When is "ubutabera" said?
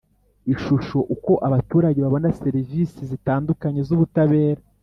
3.95-4.61